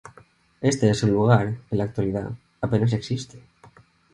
Este 0.61 0.89
es 0.89 1.03
un 1.03 1.11
lugar, 1.11 1.57
en 1.69 1.77
la 1.77 1.83
actualidad, 1.83 2.31
apenas 2.59 2.91
existe. 2.91 3.39